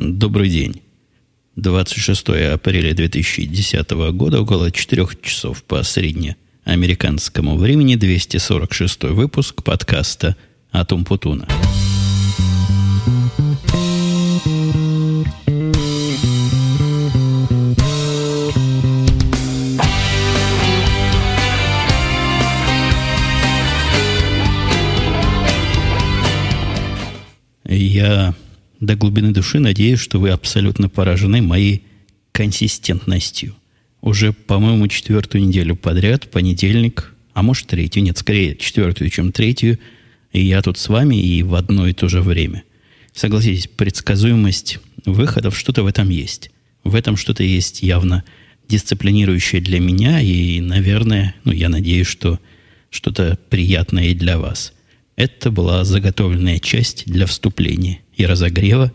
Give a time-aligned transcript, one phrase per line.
[0.00, 0.80] Добрый день.
[1.56, 10.36] 26 апреля 2010 года, около 4 часов по среднеамериканскому времени, 246 выпуск подкаста
[10.72, 11.46] «Атум Путуна».
[27.66, 28.34] Я
[28.80, 31.84] до глубины души надеюсь, что вы абсолютно поражены моей
[32.32, 33.54] консистентностью.
[34.00, 39.78] Уже, по-моему, четвертую неделю подряд, понедельник, а может третью, нет, скорее четвертую, чем третью,
[40.32, 42.62] и я тут с вами и в одно и то же время.
[43.12, 46.50] Согласитесь, предсказуемость выходов, что-то в этом есть.
[46.82, 48.24] В этом что-то есть явно
[48.68, 52.38] дисциплинирующее для меня и, наверное, ну, я надеюсь, что
[52.88, 54.72] что-то приятное и для вас.
[55.16, 58.92] Это была заготовленная часть для вступления и разогрева,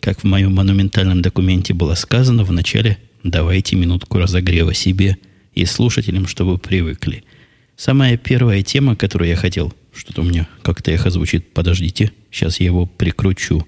[0.00, 5.18] как в моем монументальном документе было сказано в начале «давайте минутку разогрева себе
[5.54, 7.22] и слушателям, чтобы привыкли».
[7.76, 12.66] Самая первая тема, которую я хотел, что-то у меня как-то эхо звучит, подождите, сейчас я
[12.66, 13.66] его прикручу.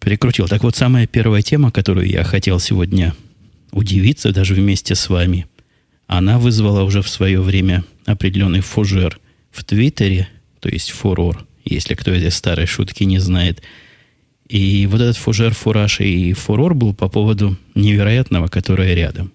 [0.00, 0.46] Прикрутил.
[0.48, 3.14] Так вот, самая первая тема, которую я хотел сегодня
[3.70, 5.46] удивиться даже вместе с вами,
[6.06, 9.18] она вызвала уже в свое время определенный фужер
[9.50, 13.62] в Твиттере, то есть фурор– если кто этой старой шутки не знает.
[14.48, 19.32] И вот этот фужер, фураж и фурор был по поводу невероятного, которое рядом.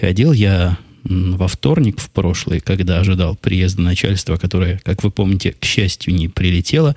[0.00, 5.64] Ходил я во вторник в прошлый, когда ожидал приезда начальства, которое, как вы помните, к
[5.64, 6.96] счастью, не прилетело,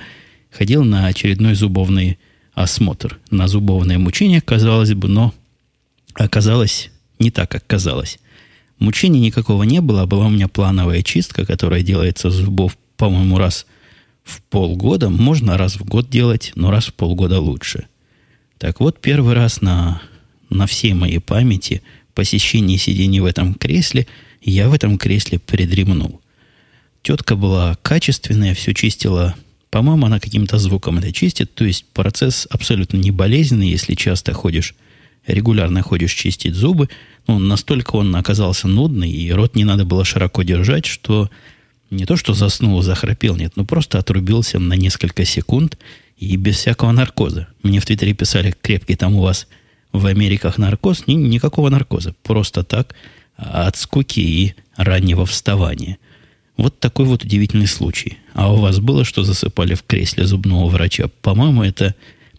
[0.51, 2.17] ходил на очередной зубовный
[2.53, 5.33] осмотр, на зубовное мучение, казалось бы, но
[6.13, 8.19] оказалось не так, как казалось.
[8.79, 13.65] Мучения никакого не было, а была у меня плановая чистка, которая делается зубов, по-моему, раз
[14.25, 17.85] в полгода можно раз в год делать, но раз в полгода лучше.
[18.57, 20.01] Так вот, первый раз на,
[20.49, 21.83] на всей моей памяти
[22.15, 24.07] посещение сидения в этом кресле,
[24.41, 26.21] я в этом кресле придремнул.
[27.03, 29.35] Тетка была качественная, все чистила.
[29.69, 31.53] По-моему, она каким-то звуком это чистит.
[31.53, 34.73] То есть процесс абсолютно не болезненный, если часто ходишь,
[35.27, 36.89] регулярно ходишь чистить зубы.
[37.27, 41.29] Ну, настолько он оказался нудный, и рот не надо было широко держать, что
[41.95, 45.77] не то, что заснул, захрапел, нет, ну просто отрубился на несколько секунд
[46.17, 47.47] и без всякого наркоза.
[47.63, 49.47] Мне в Твиттере писали, крепкий там у вас
[49.91, 51.07] в Америках наркоз.
[51.07, 52.15] Ни, никакого наркоза.
[52.23, 52.95] Просто так,
[53.37, 55.97] от скуки и раннего вставания.
[56.57, 58.17] Вот такой вот удивительный случай.
[58.33, 61.09] А у вас было, что засыпали в кресле зубного врача?
[61.21, 61.95] По-моему, это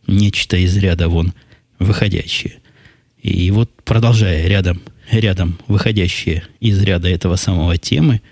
[0.07, 1.35] нечто из ряда вон
[1.79, 2.59] выходящее.
[3.23, 4.81] И вот продолжая рядом,
[5.11, 8.21] рядом выходящие из ряда этого самого темы–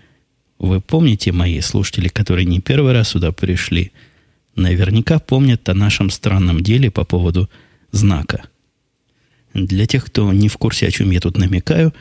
[0.65, 3.93] вы помните, мои слушатели, которые не первый раз сюда пришли,
[4.57, 7.51] наверняка помнят о нашем странном деле по поводу
[7.93, 8.45] знака.
[9.53, 11.95] Для тех, кто не в курсе, о чем я тут намекаю,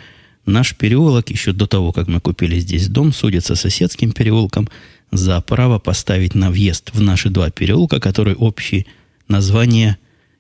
[0.45, 4.69] наш переулок еще до того, как мы купили здесь дом, судится соседским переулком
[5.11, 8.85] за право поставить на въезд в наши два переулка, которые общие
[9.27, 9.97] название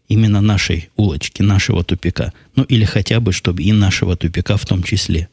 [0.07, 2.33] именно нашей улочки, нашего тупика.
[2.55, 5.29] Ну или хотя бы, чтобы и нашего тупика в том числе.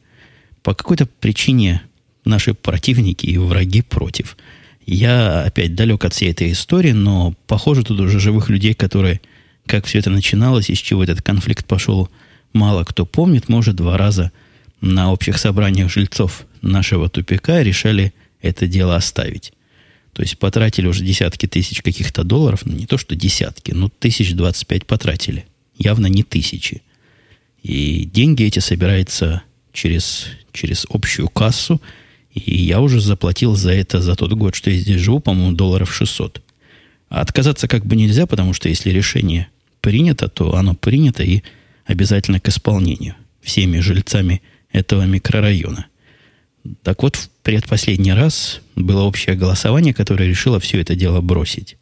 [0.61, 1.81] По какой-то причине
[2.25, 4.37] наши противники и враги против.
[4.85, 9.21] Я опять далек от всей этой истории, но похоже тут уже живых людей, которые,
[9.65, 12.09] как все это начиналось, из чего этот конфликт пошел,
[12.53, 13.47] мало кто помнит.
[13.47, 14.31] Может, два раза
[14.81, 19.53] на общих собраниях жильцов нашего тупика решали это дело оставить.
[20.13, 24.33] То есть потратили уже десятки тысяч каких-то долларов, ну, не то что десятки, но тысяч
[24.33, 25.45] двадцать пять потратили.
[25.77, 26.81] Явно не тысячи.
[27.63, 31.81] И деньги эти собираются через, через общую кассу–
[32.33, 35.93] и я уже заплатил за это за тот год, что я здесь живу, по-моему, долларов
[35.93, 36.41] 600.
[37.09, 39.47] А отказаться как бы нельзя, потому что если решение
[39.81, 41.43] принято, то оно принято и
[41.85, 44.41] обязательно к исполнению всеми жильцами
[44.71, 45.87] этого микрорайона.
[46.83, 51.77] Так вот, в предпоследний раз было общее голосование, которое решило все это дело бросить.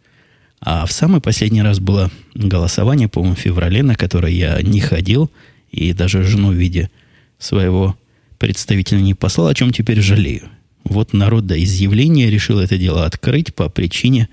[0.62, 5.30] А в самый последний раз было голосование, по-моему, в феврале, на которое я не ходил,
[5.72, 6.90] и даже жену в виде
[7.38, 7.98] своего
[8.40, 10.50] представителя не послал, о чем теперь жалею.
[10.84, 14.30] Вот народ до изъявления решил это дело открыть по причине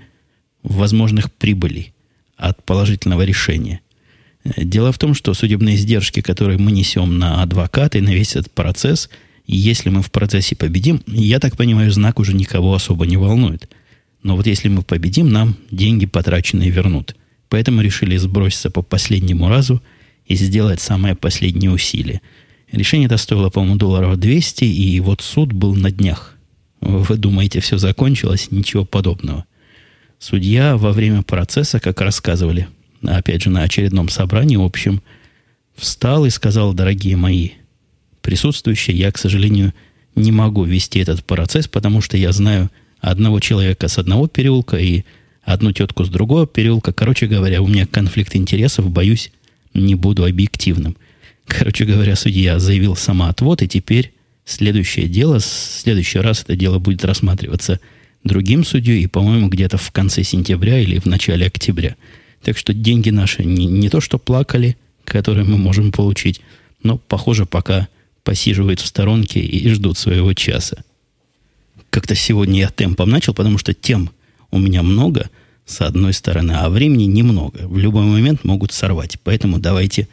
[0.63, 1.93] возможных прибылей
[2.35, 3.81] от положительного решения.
[4.43, 8.51] Дело в том, что судебные издержки, которые мы несем на адвоката и на весь этот
[8.51, 9.09] процесс,
[9.45, 13.69] если мы в процессе победим, я так понимаю, знак уже никого особо не волнует.
[14.23, 17.15] Но вот если мы победим, нам деньги потраченные вернут.
[17.49, 19.81] Поэтому решили сброситься по последнему разу
[20.25, 22.21] и сделать самое последнее усилие–
[22.71, 26.35] Решение это стоило, по-моему, долларов 200, и вот суд был на днях.
[26.81, 28.49] Вы думаете, все закончилось?
[28.51, 29.45] Ничего подобного.
[30.19, 32.67] Судья во время процесса, как рассказывали
[33.05, 35.01] опять же, на очередном собрании общем,
[35.75, 37.51] встал и сказал, дорогие мои
[38.21, 39.73] присутствующие, я, к сожалению,
[40.15, 42.69] не могу вести этот процесс, потому что я знаю
[42.99, 45.03] одного человека с одного переулка и
[45.43, 46.91] одну тетку с другого переулка.
[46.91, 49.31] Короче говоря, у меня конфликт интересов, боюсь,
[49.73, 50.97] не буду объективным.
[51.47, 54.13] Короче говоря, судья заявил самоотвод, и теперь
[54.45, 57.79] следующее дело, в следующий раз это дело будет рассматриваться
[58.23, 61.95] другим судьей, и, по-моему, где-то в конце сентября или в начале октября.
[62.43, 66.41] Так что деньги наши не, не то, что плакали, которые мы можем получить,
[66.83, 67.87] но, похоже, пока
[68.23, 70.83] посиживают в сторонке и ждут своего часа.
[71.89, 74.11] Как-то сегодня я темпом начал, потому что тем
[74.51, 75.29] у меня много,
[75.65, 77.67] с одной стороны, а времени немного.
[77.67, 79.17] В любой момент могут сорвать.
[79.23, 80.07] Поэтому давайте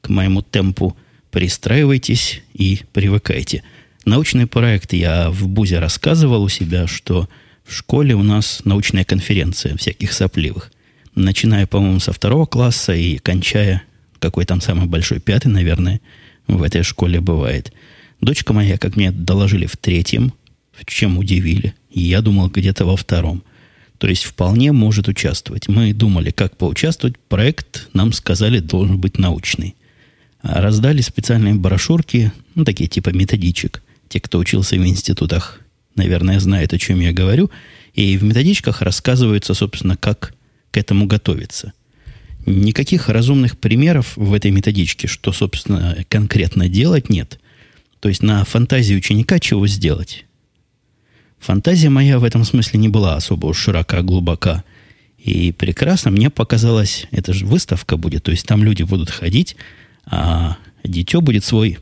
[0.00, 0.96] к моему темпу
[1.30, 3.62] пристраивайтесь и привыкайте.
[4.04, 7.28] Научный проект я в БУЗе рассказывал у себя, что
[7.64, 10.72] в школе у нас научная конференция всяких сопливых.
[11.14, 13.82] Начиная, по-моему, со второго класса и кончая
[14.20, 16.00] какой там самый большой, пятый, наверное,
[16.46, 17.72] в этой школе бывает.
[18.20, 20.34] Дочка моя, как мне доложили, в третьем,
[20.72, 21.74] в чем удивили.
[21.90, 23.42] Я думал, где-то во втором.
[23.98, 25.68] То есть вполне может участвовать.
[25.68, 27.18] Мы думали, как поучаствовать.
[27.28, 29.74] Проект, нам сказали, должен быть научный.
[30.42, 33.82] Раздали специальные брошюрки, ну, такие типа методичек.
[34.08, 35.60] Те, кто учился в институтах,
[35.94, 37.50] наверное, знают, о чем я говорю.
[37.94, 40.34] И в методичках рассказывается, собственно, как
[40.70, 41.72] к этому готовиться.
[42.46, 47.38] Никаких разумных примеров в этой методичке, что, собственно, конкретно делать, нет.
[48.00, 50.24] То есть на фантазии ученика чего сделать.
[51.38, 54.64] Фантазия моя в этом смысле не была особо широка, глубока.
[55.18, 59.56] И прекрасно мне показалось, это же выставка будет, то есть там люди будут ходить,
[60.10, 61.78] а дитё будет свой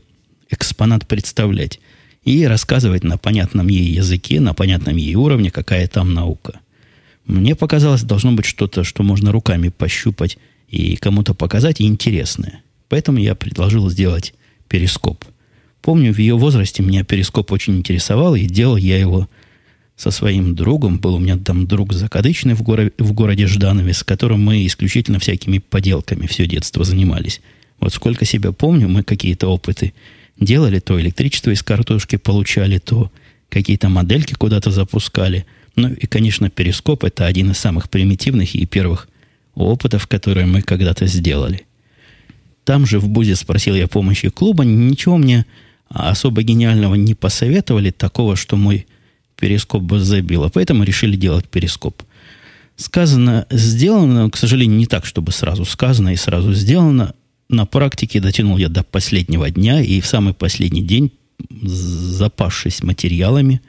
[0.49, 1.79] экспонат представлять
[2.23, 6.59] и рассказывать на понятном ей языке, на понятном ей уровне, какая там наука.
[7.25, 10.37] Мне показалось, должно быть что-то, что можно руками пощупать
[10.67, 12.61] и кому-то показать, и интересное.
[12.87, 14.33] Поэтому я предложил сделать
[14.67, 15.25] перископ.
[15.81, 19.29] Помню, в ее возрасте меня перископ очень интересовал, и делал я его
[19.95, 20.99] со своим другом.
[20.99, 25.19] Был у меня там друг закадычный в, горо- в городе Жданове, с которым мы исключительно
[25.19, 27.41] всякими поделками все детство занимались.
[27.79, 29.93] Вот сколько себя помню, мы какие-то опыты
[30.39, 33.11] делали, то электричество из картошки получали, то
[33.49, 35.45] какие-то модельки куда-то запускали.
[35.75, 39.07] Ну и, конечно, перископ– это один из самых примитивных и первых
[39.55, 41.65] опытов, которые мы когда-то сделали.
[42.63, 44.63] Там же в Бузе спросил я помощи клуба.
[44.63, 45.45] Ничего мне
[45.89, 48.85] особо гениального не посоветовали, такого, что мой
[49.37, 50.49] перископ бы забило.
[50.49, 52.03] Поэтому решили делать перископ.
[52.75, 57.13] Сказано, сделано, к сожалению, не так, чтобы сразу сказано и сразу сделано
[57.49, 61.11] на практике дотянул я до последнего дня, и в самый последний день,
[61.49, 63.61] запавшись материалами,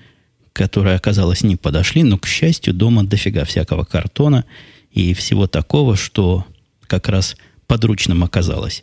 [0.53, 4.45] которые, оказалось, не подошли, но, к счастью, дома дофига всякого картона
[4.93, 6.45] и всего такого, что
[6.87, 7.37] как раз
[7.67, 8.83] подручным оказалось.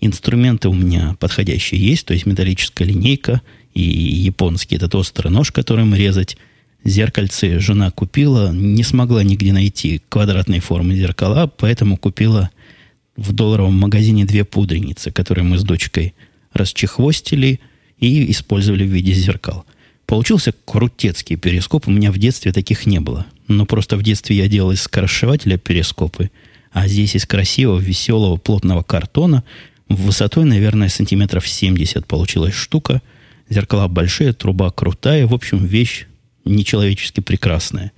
[0.00, 3.42] Инструменты у меня подходящие есть, то есть металлическая линейка
[3.74, 6.36] и японский этот острый нож, которым резать.
[6.84, 12.50] Зеркальце жена купила, не смогла нигде найти квадратной формы зеркала, поэтому купила
[13.16, 16.14] в долларовом магазине две пудреницы, которые мы с дочкой
[16.52, 17.60] расчехвостили
[17.98, 19.64] и использовали в виде зеркал.
[20.06, 21.88] Получился крутецкий перископ.
[21.88, 23.26] У меня в детстве таких не было.
[23.48, 26.30] Но просто в детстве я делал из скоросшивателя перископы,
[26.72, 29.44] а здесь из красивого, веселого, плотного картона
[29.88, 33.00] высотой, наверное, сантиметров 70 получилась штука.
[33.48, 35.26] Зеркала большие, труба крутая.
[35.26, 36.06] В общем, вещь
[36.44, 37.92] нечеловечески прекрасная.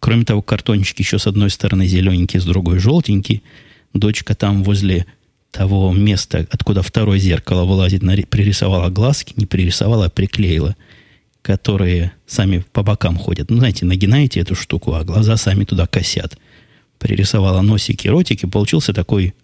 [0.00, 3.42] Кроме того, картончик еще с одной стороны зелененький, с другой желтенький–
[3.92, 5.06] дочка там возле
[5.50, 10.76] того места, откуда второе зеркало вылазит, пририсовала глазки, не пририсовала, а приклеила,
[11.42, 13.50] которые сами по бокам ходят.
[13.50, 16.38] Ну, знаете, нагинаете эту штуку, а глаза сами туда косят.
[16.98, 19.34] Пририсовала носики, ротики, получился такой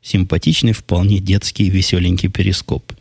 [0.00, 2.92] симпатичный, вполне детский, веселенький перископ.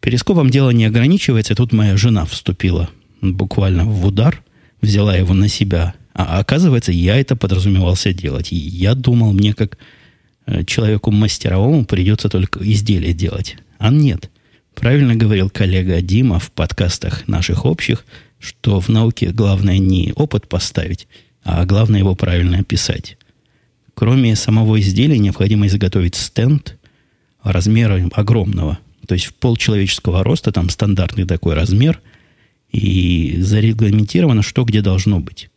[0.00, 1.54] Перископом дело не ограничивается.
[1.54, 2.90] Тут моя жена вступила
[3.22, 4.42] буквально в удар,
[4.80, 5.94] взяла его на себя.
[6.12, 8.52] А оказывается, я это подразумевался делать.
[8.52, 9.78] И я думал, мне как
[10.66, 13.56] человеку мастеровому придется только изделие делать.
[13.78, 14.30] А нет.
[14.74, 18.04] Правильно говорил коллега Дима в подкастах наших общих,
[18.38, 21.06] что в науке главное не опыт поставить,
[21.42, 23.16] а главное его правильно описать.
[23.94, 26.76] Кроме самого изделия необходимо изготовить стенд
[27.42, 28.78] размера огромного.
[29.06, 32.00] То есть в полчеловеческого роста, там стандартный такой размер,
[32.72, 35.48] и зарегламентировано, что где должно быть.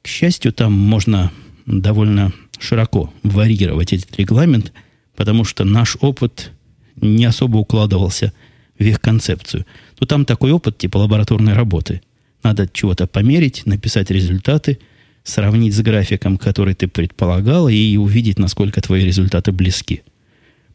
[0.00, 1.32] К счастью, там можно
[1.66, 4.72] довольно широко варьировать этот регламент,
[5.16, 6.52] потому что наш опыт
[6.96, 8.32] не особо укладывался
[8.78, 9.66] в их концепцию.
[10.00, 12.02] Но там такой опыт типа лабораторной работы.
[12.42, 14.78] Надо чего-то померить, написать результаты,
[15.22, 20.02] сравнить с графиком, который ты предполагал, и увидеть, насколько твои результаты близки.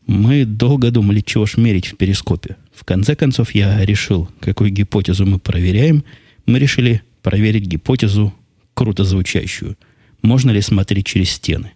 [0.06, 2.56] Мы долго думали, чего ж мерить в перископе.
[2.74, 6.06] В конце концов, я решил, какую гипотезу мы проверяем.
[6.46, 8.34] Мы решили проверить гипотезу
[8.74, 9.76] круто звучащую.
[10.22, 11.74] Можно ли смотреть через стены?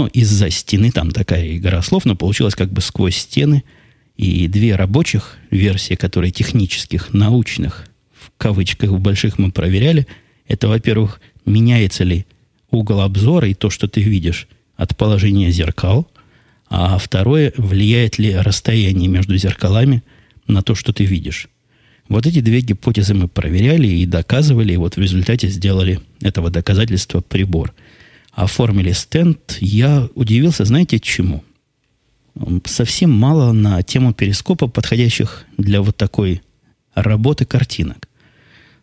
[0.00, 3.64] Ну, из-за стены там такая игра слов, но получилось как бы сквозь стены.
[4.16, 10.06] И две рабочих версии, которые технических, научных, в кавычках в больших мы проверяли,
[10.48, 12.24] это, во-первых, меняется ли
[12.70, 16.08] угол обзора и то, что ты видишь от положения зеркал,
[16.70, 20.02] а второе, влияет ли расстояние между зеркалами
[20.46, 21.50] на то, что ты видишь.
[22.08, 27.20] Вот эти две гипотезы мы проверяли и доказывали, и вот в результате сделали этого доказательства
[27.20, 27.74] прибор.
[28.32, 29.58] Оформили стенд.
[29.60, 31.42] Я удивился, знаете, чему?
[32.64, 36.42] Совсем мало на тему перископа, подходящих для вот такой
[36.94, 38.08] работы картинок.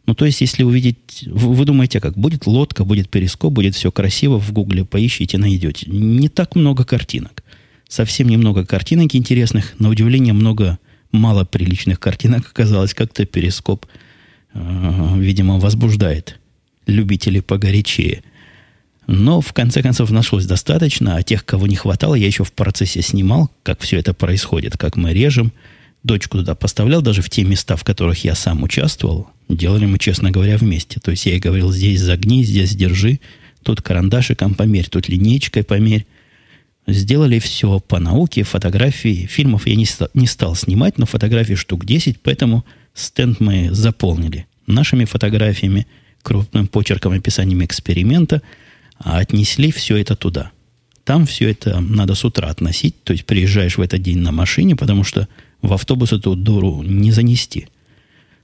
[0.05, 1.25] Ну, то есть, если увидеть...
[1.27, 2.17] Вы, вы думаете, как?
[2.17, 5.89] Будет лодка, будет перископ, будет все красиво, в гугле поищите, найдете.
[5.89, 7.43] Не так много картинок.
[7.89, 9.77] Совсем немного картинок интересных.
[9.79, 10.79] На удивление, много
[11.11, 12.93] мало приличных картинок оказалось.
[12.93, 13.85] Как-то перископ,
[14.53, 16.39] э, видимо, возбуждает
[16.85, 18.23] любителей погорячее.
[19.07, 21.15] Но, в конце концов, нашлось достаточно.
[21.15, 24.97] А тех, кого не хватало, я еще в процессе снимал, как все это происходит, как
[24.97, 25.53] мы режем.
[26.03, 29.27] Дочку туда поставлял, даже в те места, в которых я сам участвовал.
[29.49, 30.99] Делали мы, честно говоря, вместе.
[30.99, 33.19] То есть я ей говорил, здесь загни, здесь держи,
[33.63, 36.05] тут карандашиком померь, тут линейкой померь.
[36.85, 39.25] Сделали все по науке, фотографии.
[39.25, 44.47] Фильмов я не, ста- не стал снимать, но фотографий штук 10, поэтому стенд мы заполнили
[44.67, 45.87] нашими фотографиями,
[46.23, 48.41] крупным почерком описанием эксперимента,
[48.99, 50.51] а отнесли все это туда.
[51.03, 54.75] Там все это надо с утра относить, то есть приезжаешь в этот день на машине,
[54.75, 55.27] потому что
[55.61, 57.67] в автобус эту дуру не занести–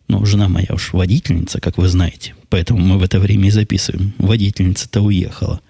[0.08, 2.36] ну, жена моя уж водительница, как вы знаете.
[2.50, 4.14] Поэтому мы в это время и записываем.
[4.18, 5.62] Водительница-то уехала.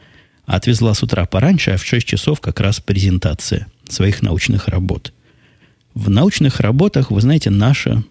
[0.45, 5.13] Отвезла с утра пораньше, а в 6 часов как раз презентация своих научных работ.
[5.93, 8.03] В научных работах, вы знаете, наша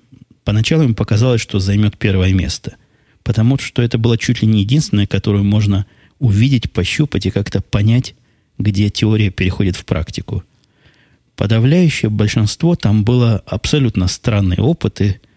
[0.44, 2.76] поначалу им показалось, что займет первое место.
[3.22, 5.86] Потому что это было чуть ли не единственное, которую можно
[6.22, 8.14] увидеть, пощупать и как-то понять,
[8.58, 10.44] где теория переходит в практику.
[11.36, 15.20] Подавляющее большинство там было абсолютно странные опыты–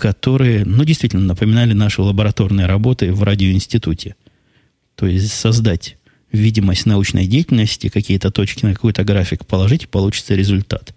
[0.00, 4.16] которые, ну, действительно напоминали наши лабораторные работы в радиоинституте.
[4.96, 5.98] То есть создать
[6.32, 10.94] видимость научной деятельности, какие-то точки на какой-то график положить, получится результат.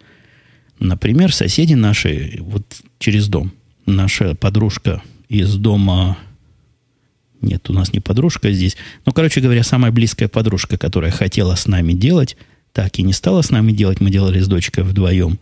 [0.79, 2.63] Например, соседи наши, вот
[2.97, 3.51] через дом,
[3.85, 6.17] наша подружка из дома...
[7.43, 8.77] Нет, у нас не подружка здесь.
[9.05, 12.37] Ну, короче говоря, самая близкая подружка, которая хотела с нами делать,
[12.71, 15.39] так и не стала с нами делать, мы делали с дочкой вдвоем.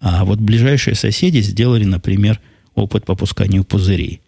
[0.00, 2.40] А вот ближайшие соседи сделали, например,
[2.74, 4.22] опыт по пусканию пузырей.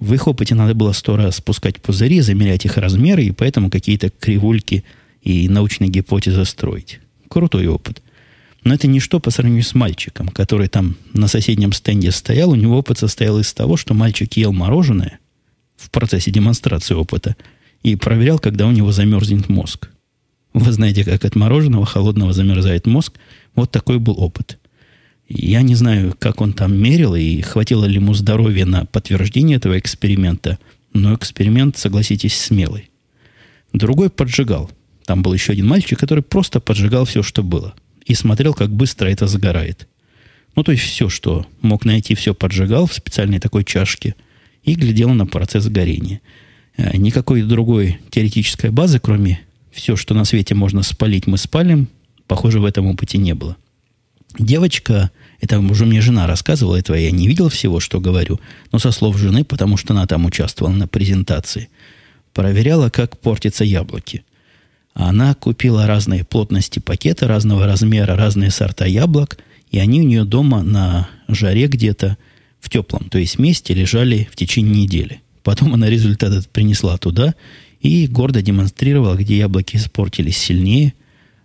[0.00, 4.08] В их опыте надо было сто раз спускать пузыри, замерять их размеры, и поэтому какие-то
[4.08, 4.82] кривульки
[5.22, 7.00] и научные гипотезы строить.
[7.28, 8.02] Крутой опыт.
[8.64, 12.50] Но это ничто по сравнению с мальчиком, который там на соседнем стенде стоял.
[12.50, 15.18] У него опыт состоял из того, что мальчик ел мороженое
[15.80, 17.36] в процессе демонстрации опыта
[17.82, 19.88] и проверял, когда у него замерзнет мозг.
[20.52, 23.14] Вы знаете, как от мороженого холодного замерзает мозг.
[23.54, 24.58] Вот такой был опыт.
[25.28, 29.78] Я не знаю, как он там мерил и хватило ли ему здоровья на подтверждение этого
[29.78, 30.58] эксперимента,
[30.92, 32.90] но эксперимент, согласитесь, смелый.
[33.72, 34.70] Другой поджигал.
[35.06, 37.74] Там был еще один мальчик, который просто поджигал все, что было.
[38.04, 39.86] И смотрел, как быстро это загорает.
[40.56, 44.16] Ну, то есть все, что мог найти, все поджигал в специальной такой чашке
[44.64, 46.20] и глядел на процесс горения.
[46.76, 49.40] Э, никакой другой теоретической базы, кроме
[49.70, 51.88] все, что на свете можно спалить, мы спалим,
[52.26, 53.56] похоже, в этом опыте не было.
[54.38, 58.40] Девочка, это уже мне жена рассказывала, этого я не видел всего, что говорю,
[58.70, 61.68] но со слов жены, потому что она там участвовала на презентации,
[62.32, 64.24] проверяла, как портятся яблоки.
[64.94, 69.38] Она купила разные плотности пакета, разного размера, разные сорта яблок,
[69.70, 72.16] и они у нее дома на жаре где-то
[72.60, 75.20] в теплом, то есть месте лежали в течение недели.
[75.42, 77.34] Потом она результат этот принесла туда
[77.80, 80.94] и гордо демонстрировала, где яблоки испортились сильнее,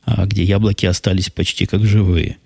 [0.03, 2.37] а где яблоки остались почти как живые–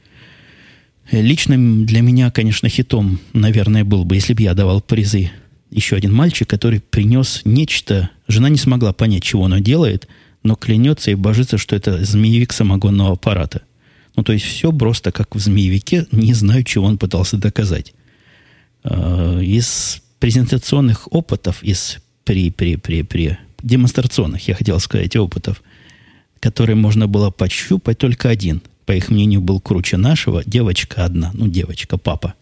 [1.11, 5.31] Лично для меня, конечно, хитом, наверное, был бы, если бы я давал призы.
[5.71, 8.09] Еще один мальчик, который принес нечто.
[8.27, 10.07] Жена не смогла понять, чего она делает,
[10.43, 13.61] но клянется и божится, что это змеевик самогонного аппарата.
[14.15, 17.93] Ну, то есть все просто как в змеевике, не знаю, чего он пытался доказать.
[18.83, 25.61] А, из презентационных опытов, из при, при, при, при демонстрационных, я хотел сказать, опытов,
[26.39, 31.47] которые можно было пощупать, только один– по их мнению, был круче нашего, девочка одна, ну,
[31.47, 32.33] девочка, папа.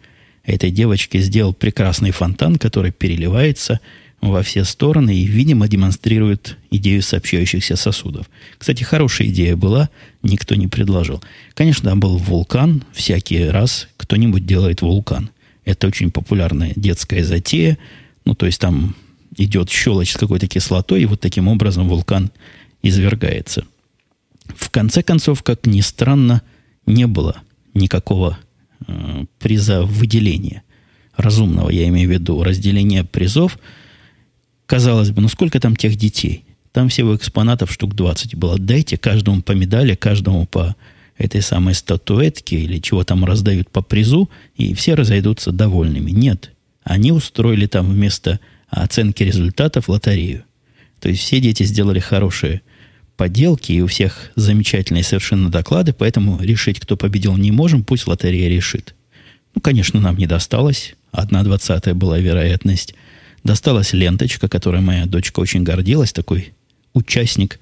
[0.46, 3.82] Этой девочке сделал прекрасный фонтан, который переливается,
[4.22, 8.30] во все стороны и, видимо, демонстрирует идею сообщающихся сосудов.
[8.58, 9.90] Кстати, хорошая идея была,
[10.24, 11.22] никто не предложил.
[11.54, 15.32] Конечно, там был вулкан, всякий раз кто-нибудь делает вулкан.
[15.68, 17.78] Это очень популярная детская затея.
[18.26, 18.96] Ну, то есть там
[19.38, 22.32] идет щелочь с какой-то кислотой, и вот таким образом вулкан
[22.82, 23.66] извергается.
[24.56, 26.42] В конце концов, как ни странно,
[26.86, 27.42] не было
[27.74, 28.38] никакого
[28.88, 30.64] э, приза выделения.
[31.16, 33.60] Разумного, я имею в виду, разделения призов–
[34.68, 36.44] Казалось бы, ну сколько там тех детей?
[36.74, 38.60] Там всего экспонатов штук 20 было.
[38.60, 40.76] Дайте каждому по медали, каждому по
[41.18, 46.12] этой самой статуэтке или чего там раздают по призу, и все разойдутся довольными.
[46.12, 46.52] Нет.
[46.84, 50.44] Они устроили там вместо оценки результатов лотерею.
[51.00, 52.62] То есть все дети сделали хорошие
[53.18, 58.50] поделки, и у всех замечательные совершенно доклады, поэтому решить, кто победил, не можем, пусть лотерея
[58.50, 58.96] решит.
[59.56, 60.96] Ну, конечно, нам не досталось.
[61.12, 62.94] Одна двадцатая была вероятность
[63.44, 66.54] досталась ленточка, которой моя дочка очень гордилась, такой
[66.94, 67.60] участник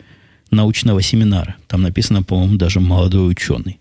[0.51, 1.55] научного семинара.
[1.67, 3.79] Там написано, по-моему, даже молодой ученый.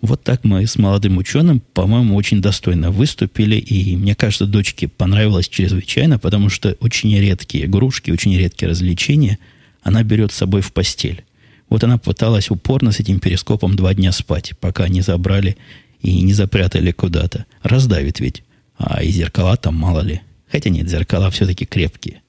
[0.00, 3.56] Вот так мы с молодым ученым, по-моему, очень достойно выступили.
[3.56, 9.38] И мне кажется, дочке понравилось чрезвычайно, потому что очень редкие игрушки, очень редкие развлечения
[9.82, 11.24] она берет с собой в постель.
[11.68, 15.56] Вот она пыталась упорно с этим перископом два дня спать, пока не забрали
[16.00, 17.46] и не запрятали куда-то.
[17.62, 18.42] Раздавит ведь.
[18.76, 20.20] А и зеркала там мало ли
[20.52, 22.21] Хотя нет, зеркала все-таки крепкие.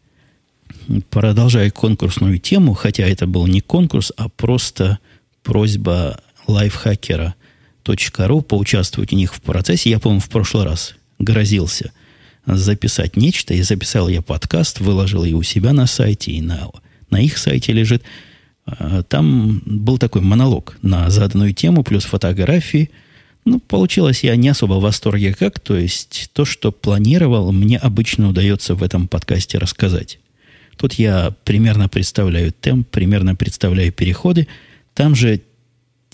[1.10, 5.00] Продолжая конкурсную тему, хотя это был не конкурс, а просто
[5.44, 9.90] просьба лайфхакера.ру поучаствовать у них в процессе.
[9.90, 11.92] Я, по-моему, в прошлый раз грозился
[12.46, 16.70] записать нечто, и записал я подкаст, выложил его у себя на сайте, и на,
[17.10, 18.04] на их сайте лежит.
[18.66, 22.90] А, там был такой монолог на заданную тему, плюс фотографии–
[23.46, 28.30] ну, получилось я не особо в восторге как, то есть то, что планировал, мне обычно
[28.30, 30.20] удается в этом подкасте рассказать.
[30.78, 34.48] Тут я примерно представляю темп, примерно представляю переходы.
[34.94, 35.42] Там же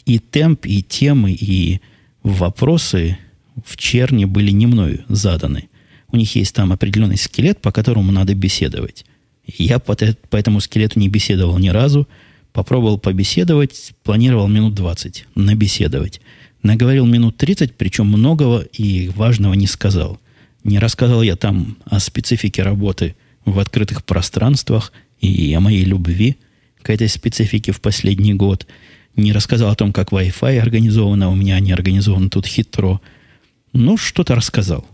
[0.06, 1.82] и темп, и темы, и
[2.24, 3.18] вопросы
[3.66, 5.70] в черне были не мною заданы.
[6.12, 9.06] У них есть там определенный скелет, по которому надо беседовать.
[9.46, 12.08] Я по, по этому скелету не беседовал ни разу.
[12.52, 16.20] Попробовал побеседовать, планировал минут 20 набеседовать.
[16.64, 20.20] Наговорил минут 30, причем многого и важного не сказал.
[20.64, 23.16] Не рассказал я там о специфике работы
[23.52, 26.38] в открытых пространствах и о моей любви
[26.82, 28.68] к этой специфике в последний год.
[29.16, 33.02] Не рассказал о том, как Wi-Fi организовано, у меня не организовано тут хитро.
[33.74, 34.86] Ну, что-то рассказал.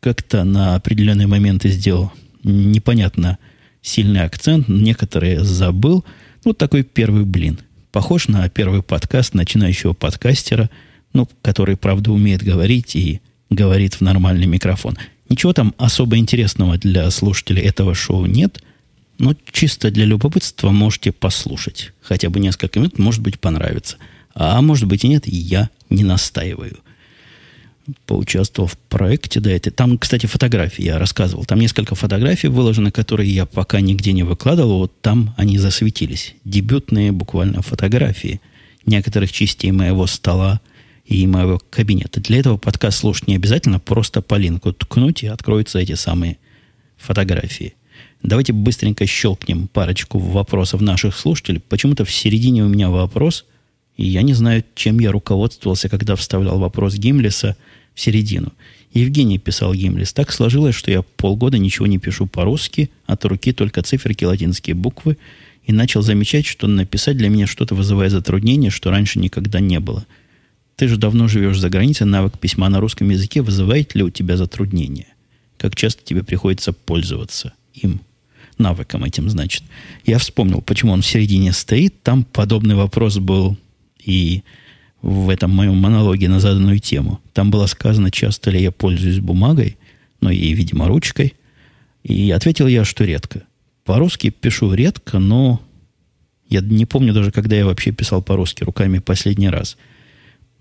[0.00, 2.12] Как-то на определенные моменты сделал
[2.42, 3.38] непонятно
[3.82, 6.04] сильный акцент, некоторые забыл.
[6.44, 7.58] Ну, такой первый блин.
[7.90, 10.70] Похож на первый подкаст начинающего подкастера–
[11.14, 14.98] ну, который, правда, умеет говорить и говорит в нормальный микрофон.
[15.34, 18.62] Ничего там особо интересного для слушателей этого шоу нет,
[19.18, 21.90] но чисто для любопытства можете послушать.
[22.02, 23.96] Хотя бы несколько минут, может быть, понравится.
[24.36, 26.78] А может быть и нет, я не настаиваю.
[28.06, 31.44] Поучаствовал в проекте, да, это там, кстати, фотографии я рассказывал.
[31.44, 34.78] Там несколько фотографий выложены, которые я пока нигде не выкладывал.
[34.78, 36.36] Вот там они засветились.
[36.44, 38.40] Дебютные буквально фотографии
[38.86, 40.60] некоторых частей моего стола–
[41.04, 42.20] и моего кабинета.
[42.20, 46.38] Для этого подкаст слушать не обязательно, просто по линку ткнуть и откроются эти самые
[46.96, 47.74] фотографии.
[48.22, 51.60] Давайте быстренько щелкнем парочку вопросов наших слушателей.
[51.60, 53.44] Почему-то в середине у меня вопрос,
[53.96, 57.56] и я не знаю, чем я руководствовался, когда вставлял вопрос Гимлиса
[57.94, 58.52] в середину.
[58.94, 60.12] Евгений писал Гимлис.
[60.12, 65.18] Так сложилось, что я полгода ничего не пишу по-русски, от руки только циферки, латинские буквы,
[65.66, 70.06] и начал замечать, что написать для меня что-то вызывает затруднение, что раньше никогда не было–
[70.76, 74.36] ты же давно живешь за границей, навык письма на русском языке вызывает ли у тебя
[74.36, 75.06] затруднения?
[75.56, 78.00] Как часто тебе приходится пользоваться им?
[78.58, 79.64] Навыком этим, значит.
[80.04, 82.02] Я вспомнил, почему он в середине стоит.
[82.02, 83.56] Там подобный вопрос был
[84.04, 84.42] и
[85.02, 87.20] в этом моем монологе на заданную тему.
[87.32, 89.76] Там было сказано, часто ли я пользуюсь бумагой,
[90.20, 91.34] но и, видимо, ручкой.
[92.04, 93.42] И ответил я, что редко.
[93.84, 95.60] По-русски пишу редко, но
[96.48, 99.76] я не помню даже, когда я вообще писал по-русски руками последний раз–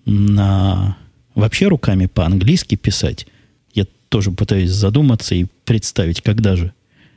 [0.05, 0.97] на
[1.35, 3.27] вообще руками по-английски писать,
[3.73, 6.73] я тоже пытаюсь задуматься и представить, когда же.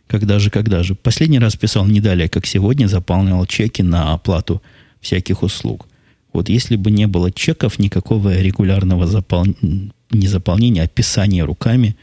[0.07, 0.95] Когда же, когда же.
[0.95, 4.63] Последний раз писал не далее, как сегодня, заполнял чеки на оплату
[5.01, 5.89] всяких услуг.
[6.33, 9.47] Вот если бы не было чеков, никакого регулярного запол...
[10.11, 11.97] не заполнения, а писания руками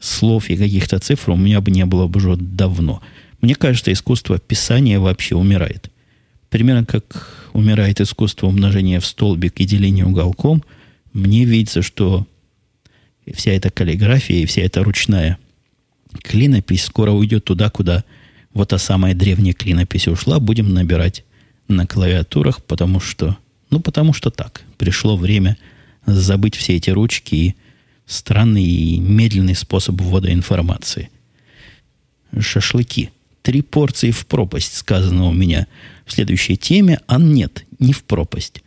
[0.00, 3.00] слов и каких-то цифр у меня бы не было бы уже давно.
[3.40, 5.90] Мне кажется, искусство писания вообще умирает.
[6.50, 10.62] Примерно как умирает искусство умножения в столбик и деления уголком,
[11.12, 12.26] мне видится, что
[13.32, 15.38] вся эта каллиграфия и вся эта ручная
[16.22, 18.04] Клинопись скоро уйдет туда, куда
[18.54, 20.40] вот та самая древняя клинопись ушла.
[20.40, 21.24] Будем набирать
[21.68, 23.36] на клавиатурах, потому что,
[23.70, 24.62] ну, потому что так.
[24.78, 25.58] Пришло время
[26.06, 27.56] забыть все эти ручки и
[28.06, 31.10] странный и медленный способ ввода информации.
[32.38, 33.10] Шашлыки.
[33.42, 35.66] Три порции в пропасть, сказано у меня
[36.08, 38.62] в следующей теме, а нет, не в пропасть.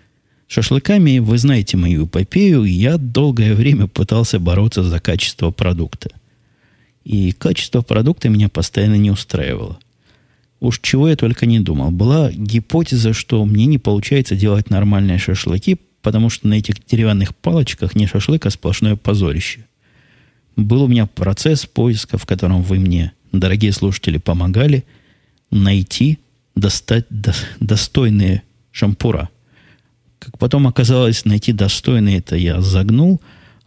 [0.48, 6.12] Шашлыками, вы знаете мою эпопею, я долгое время пытался бороться за качество продукта.
[7.04, 9.80] И качество продукта меня постоянно не устраивало.
[10.60, 11.90] Уж чего я только не думал.
[11.90, 17.96] Была гипотеза, что мне не получается делать нормальные шашлыки, потому что на этих деревянных палочках
[17.96, 19.66] не шашлык, а сплошное позорище.
[20.56, 24.84] Был у меня процесс поиска, в котором вы мне, дорогие слушатели, помогали
[25.50, 26.20] найти,
[26.56, 29.30] достать до, достойные шампура.
[30.20, 33.22] Как потом оказалось, найти достойные это я загнул,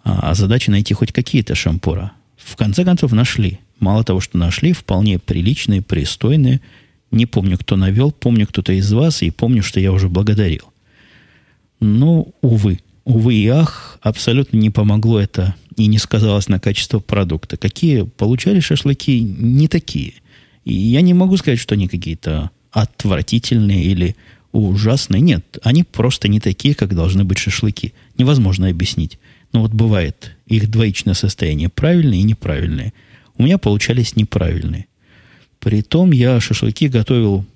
[0.04, 2.12] а, а задача найти хоть какие-то шампура.
[2.36, 3.60] В конце концов нашли.
[3.80, 6.60] Мало того, что нашли, вполне приличные, пристойные.
[7.10, 10.72] Не помню, кто навел, помню кто-то из вас, и помню, что я уже благодарил.
[11.80, 17.56] Но, увы, увы и ах, абсолютно не помогло это и не сказалось на качество продукта.
[17.56, 20.14] Какие получали шашлыки, не такие.
[20.64, 24.16] И я не могу сказать, что они какие-то отвратительные или
[24.52, 25.22] ужасные.
[25.22, 27.94] Нет, они просто не такие, как должны быть шашлыки.
[28.18, 29.18] Невозможно объяснить.
[29.52, 32.92] Но вот бывает их двоичное состояние, правильные и неправильные.
[33.38, 34.86] У меня получались неправильные.
[35.60, 37.46] Притом я шашлыки готовил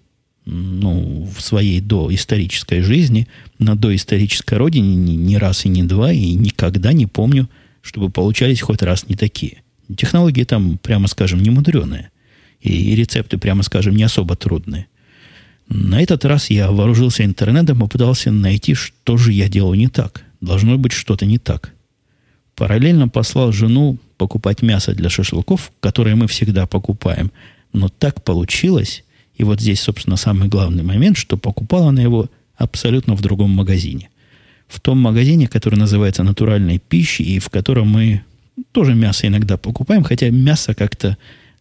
[0.46, 3.26] ну, в своей доисторической жизни,
[3.58, 7.50] на доисторической родине ни, ни раз и ни два, и никогда не помню,
[7.82, 9.62] чтобы получались хоть раз не такие.
[9.96, 12.10] Технологии там, прямо скажем, не мудреные.
[12.60, 14.86] И, и рецепты, прямо скажем, не особо трудные.
[15.68, 20.24] На этот раз я вооружился интернетом и попытался найти, что же я делаю не так.
[20.40, 21.74] Должно быть что-то не так.
[22.56, 27.30] Параллельно послал жену покупать мясо для шашлыков, которое мы всегда покупаем.
[27.72, 29.04] Но так получилось,
[29.36, 34.10] и вот здесь, собственно, самый главный момент, что покупала она его абсолютно в другом магазине.
[34.66, 38.22] В том магазине, который называется «Натуральной пищей», и в котором мы
[38.72, 41.16] тоже мясо иногда покупаем, хотя мясо как-то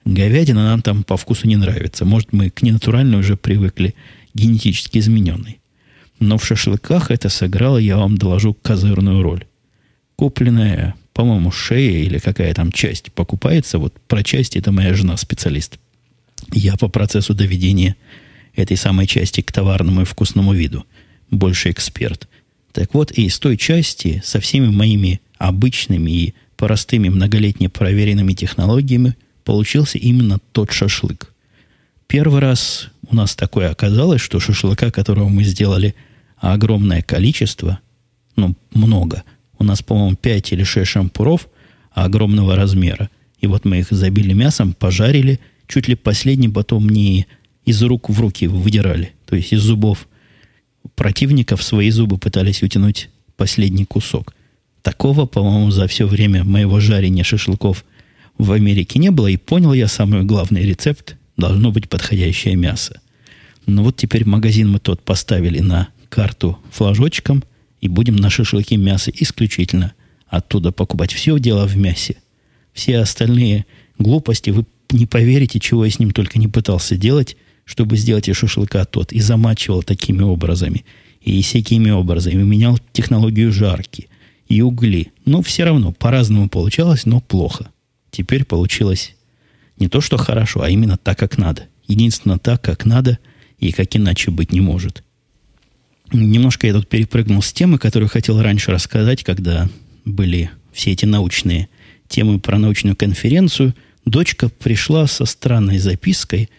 [0.07, 2.05] говядина нам там по вкусу не нравится.
[2.05, 3.95] Может, мы к ненатуральной уже привыкли,
[4.33, 5.59] генетически измененной.
[6.19, 9.45] Но в шашлыках это сыграло, я вам доложу, козырную роль.
[10.15, 15.79] Купленная, по-моему, шея или какая там часть покупается, вот про части это моя жена специалист–
[16.53, 17.95] я по процессу доведения
[18.55, 20.85] этой самой части к товарному и вкусному виду
[21.29, 22.27] больше эксперт.
[22.71, 29.15] Так вот, и из той части со всеми моими обычными и простыми многолетне проверенными технологиями
[29.47, 31.33] получился именно тот шашлык.
[32.05, 35.95] Первый раз у нас такое оказалось, что шашлыка, которого мы сделали
[36.37, 37.79] огромное количество,
[38.35, 39.23] ну, много.
[39.57, 41.47] У нас, по-моему, 5 или 6 шампуров
[41.91, 43.09] огромного размера.
[43.39, 47.27] И вот мы их забили мясом, пожарили– чуть ли последний потом не
[47.65, 49.13] из рук в руки выдирали.
[49.25, 50.07] То есть из зубов
[50.95, 54.33] противников свои зубы пытались утянуть последний кусок.
[54.81, 57.83] Такого, по-моему, за все время моего жарения шашлыков
[58.37, 59.27] в Америке не было.
[59.27, 61.15] И понял я самый главный рецепт.
[61.37, 63.01] Должно быть подходящее мясо.
[63.65, 67.43] Но вот теперь магазин мы тот поставили на карту флажочком.
[67.81, 69.93] И будем на шашлыки мясо исключительно
[70.27, 71.13] оттуда покупать.
[71.13, 72.17] Все дело в мясе.
[72.73, 73.65] Все остальные
[73.99, 78.37] глупости вы не поверите, чего я с ним только не пытался делать, чтобы сделать из
[78.37, 79.11] шашлыка тот.
[79.11, 80.85] И замачивал такими образами.
[81.21, 82.41] И всякими образами.
[82.41, 84.07] И менял технологию жарки.
[84.47, 85.11] И угли.
[85.25, 87.69] Но все равно по-разному получалось, но плохо.
[88.11, 89.15] Теперь получилось
[89.77, 91.67] не то, что хорошо, а именно так, как надо.
[91.87, 93.19] Единственно так, как надо,
[93.59, 95.03] и как иначе быть не может.
[96.11, 99.69] Немножко я тут перепрыгнул с темы, которую хотел раньше рассказать, когда
[100.05, 101.69] были все эти научные
[102.07, 103.75] темы про научную конференцию–
[104.07, 106.49] Дочка пришла со странной запиской.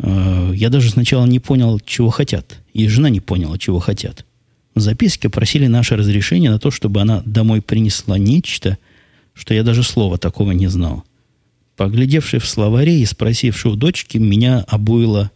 [0.00, 2.58] Э, я даже сначала не понял, чего хотят.
[2.72, 4.26] И жена не поняла, чего хотят.
[4.74, 8.76] В записке просили наше разрешение на то, чтобы она домой принесла нечто,
[9.34, 11.04] что я даже слова такого не знал.
[11.76, 15.30] Поглядевший в словаре и спросивший у дочки, меня обуило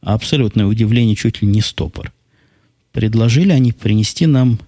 [0.00, 2.12] абсолютное удивление, чуть ли не стопор.
[2.92, 4.58] Предложили они принести нам,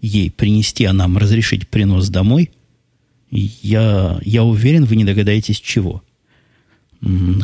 [0.00, 2.50] ей принести, а нам разрешить принос домой–
[3.30, 6.02] я, я уверен, вы не догадаетесь чего.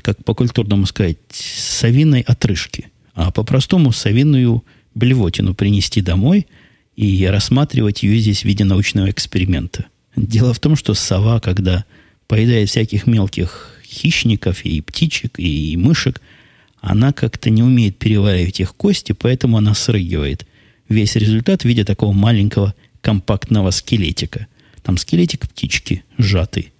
[0.03, 2.88] Как по-культурному сказать, совиной отрыжки.
[3.14, 6.47] А по-простому совиную блевотину принести домой
[6.97, 9.87] и рассматривать ее здесь в виде научного эксперимента.
[10.16, 11.85] Дело в том, что сова, когда
[12.27, 16.20] поедает всяких мелких хищников и птичек, и мышек,
[16.81, 20.46] она как-то не умеет переваривать их кости, поэтому она срыгивает
[20.88, 24.46] весь результат в виде такого маленького компактного скелетика–
[24.85, 26.72] там скелетик птички сжатый.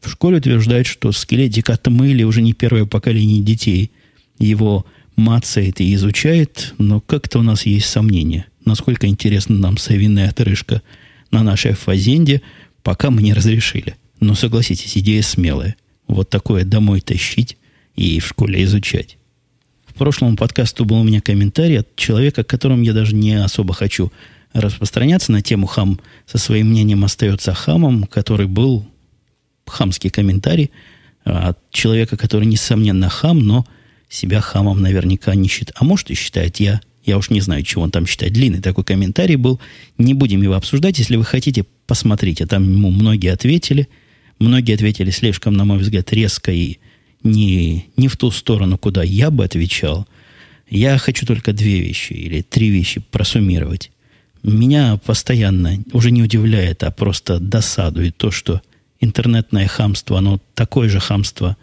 [0.00, 3.92] В школе утверждают, что скелетик отмыли уже не первое поколение детей.
[4.38, 8.46] Его мацает и изучает, но как-то у нас есть сомнения.
[8.64, 10.82] Насколько интересна нам совиная отрыжка
[11.30, 12.42] на нашей фазенде,
[12.82, 13.96] пока мы не разрешили.
[14.20, 15.76] Но согласитесь, идея смелая.
[16.06, 17.56] Вот такое домой тащить
[17.96, 19.16] и в школе изучать.
[19.86, 24.10] В прошлом подкасту был у меня комментарий от человека, которым я даже не особо хочу
[24.52, 28.86] распространяться на тему хам со своим мнением остается хамом, который был
[29.66, 30.70] хамский комментарий
[31.24, 33.66] от человека, который, несомненно, хам, но
[34.08, 35.76] себя хамом наверняка не считает.
[35.76, 36.80] А может и считает я.
[37.04, 38.32] Я уж не знаю, чего он там считает.
[38.32, 39.60] Длинный такой комментарий был.
[39.98, 40.98] Не будем его обсуждать.
[40.98, 42.46] Если вы хотите, посмотрите.
[42.46, 43.88] Там ему многие ответили.
[44.38, 46.78] Многие ответили слишком, на мой взгляд, резко и
[47.22, 50.06] не, не в ту сторону, куда я бы отвечал.
[50.68, 53.90] Я хочу только две вещи или три вещи просуммировать.
[54.42, 58.60] Меня постоянно уже не удивляет, а просто досадует то, что
[59.00, 61.56] интернетное хамство, оно такое же хамство,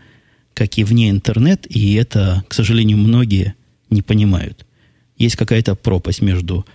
[0.53, 3.55] как и вне интернет, и это, к сожалению, многие
[3.89, 4.65] не понимают.
[5.19, 6.65] Есть какая-то пропасть между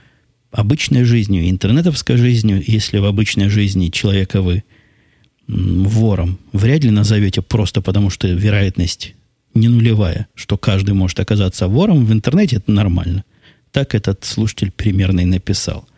[0.53, 2.63] обычной жизнью и интернетовской жизнью.
[2.65, 4.63] Если в обычной жизни человека вы
[5.49, 9.15] вором вряд ли назовете просто потому, что вероятность
[9.55, 13.25] не нулевая, что каждый может оказаться вором, в интернете это нормально.
[13.73, 15.89] Так этот слушатель примерно и написал.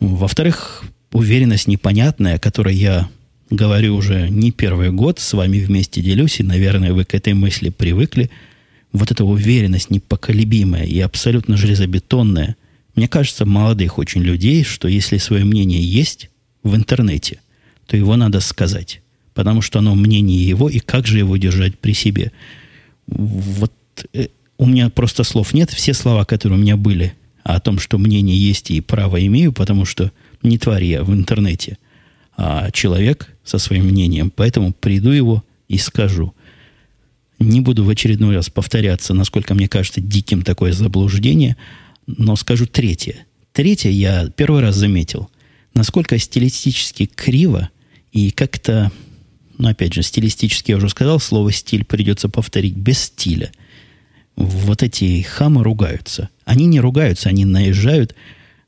[0.00, 3.08] Во-вторых, уверенность непонятная, о которой я
[3.50, 7.70] говорю уже не первый год, с вами вместе делюсь, и, наверное, вы к этой мысли
[7.70, 8.30] привыкли.
[8.92, 12.56] Вот эта уверенность непоколебимая и абсолютно железобетонная.
[12.94, 16.30] Мне кажется, молодых очень людей, что если свое мнение есть
[16.62, 17.40] в интернете,
[17.86, 19.02] то его надо сказать.
[19.34, 22.32] Потому что оно мнение его, и как же его держать при себе.
[23.06, 23.72] Вот
[24.14, 25.70] э, у меня просто слов нет.
[25.70, 29.84] Все слова, которые у меня были о том, что мнение есть и право имею, потому
[29.84, 30.10] что
[30.42, 31.78] не тварь я в интернете,
[32.36, 34.32] а человек со своим мнением.
[34.34, 36.34] Поэтому приду его и скажу.
[37.38, 41.56] Не буду в очередной раз повторяться, насколько мне кажется диким такое заблуждение,
[42.06, 43.26] но скажу третье.
[43.52, 45.30] Третье я первый раз заметил,
[45.74, 47.70] насколько стилистически криво
[48.12, 48.90] и как-то,
[49.58, 53.52] ну, опять же, стилистически я уже сказал, слово «стиль» придется повторить без стиля.
[54.36, 56.30] Вот эти хамы ругаются.
[56.44, 58.14] Они не ругаются, они наезжают.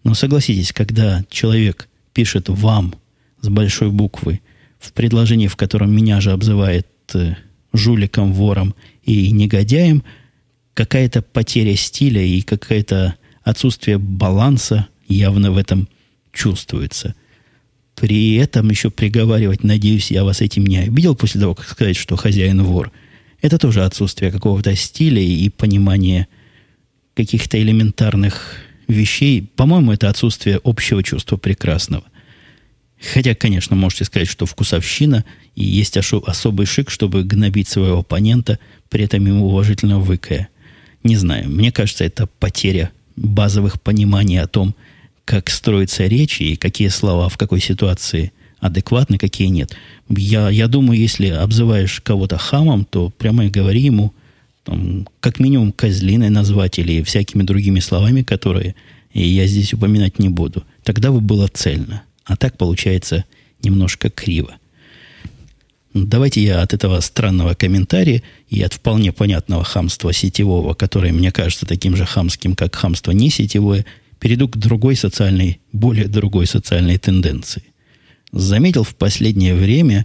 [0.05, 2.95] Но согласитесь, когда человек пишет «вам»
[3.41, 4.41] с большой буквы
[4.79, 7.35] в предложении, в котором меня же обзывает э,
[7.73, 10.03] жуликом, вором и негодяем,
[10.75, 15.89] какая-то потеря стиля и какое-то отсутствие баланса явно в этом
[16.33, 17.15] чувствуется–
[18.01, 22.17] при этом еще приговаривать, надеюсь, я вас этим не обидел после того, как сказать, что
[22.17, 22.93] хозяин вор.
[23.41, 26.29] Это тоже отсутствие какого-то стиля и понимания
[27.15, 29.51] каких-то элементарных вещей.
[29.57, 32.05] По-моему, это отсутствие общего чувства прекрасного.
[33.01, 38.59] Хотя, конечно, можете сказать, что вкусовщина и есть особый шик, чтобы гнобить своего оппонента,
[38.89, 40.49] при этом ему уважительно выкая.
[41.05, 44.75] Не знаю, мне кажется, это потеря базовых пониманий о том,
[45.25, 49.77] как строится речь и какие слова в какой ситуации адекватны, какие нет.
[50.09, 54.13] Я, я думаю, если обзываешь кого-то хамом, то прямо и говори ему,
[54.65, 58.75] там, как минимум, козлиной назвать или всякими другими словами, которые
[59.15, 60.65] я здесь упоминать не буду.
[60.83, 62.03] Тогда бы было цельно.
[62.29, 63.25] А так получается
[63.63, 64.55] немножко криво.
[65.95, 71.67] Давайте я от этого странного комментария и от вполне понятного хамства сетевого, которое мне кажется
[71.67, 73.87] таким же хамским, как хамство не сетевое,
[74.21, 77.63] перейду к другой социальной, более другой социальной тенденции.
[78.31, 80.05] Заметил в последнее время,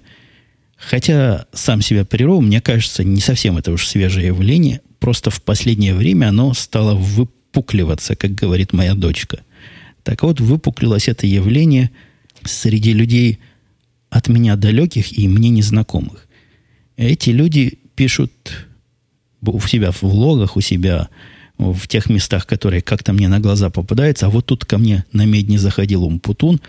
[0.77, 5.93] хотя сам себя прервал, мне кажется, не совсем это уж свежее явление, просто в последнее
[5.93, 9.41] время оно стало выпукливаться, как говорит моя дочка.
[10.03, 11.91] Так вот, выпуклилось это явление
[12.45, 13.39] среди людей
[14.09, 16.27] от меня далеких и мне незнакомых.
[16.97, 18.31] Эти люди пишут
[19.41, 21.09] у себя в влогах, у себя
[21.57, 24.27] в тех местах, которые как-то мне на глаза попадаются.
[24.27, 26.61] А вот тут ко мне на медне заходил Умпутун,